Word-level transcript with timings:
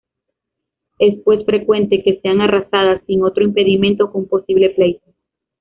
Es 0.97 1.19
pues 1.23 1.45
frecuente 1.45 2.01
que 2.01 2.19
sean 2.21 2.41
arrasadas 2.41 3.03
sin 3.05 3.21
otro 3.23 3.43
impedimento 3.43 4.11
que 4.11 4.17
un 4.17 4.27
posible 4.27 4.71
pleito. 4.71 5.05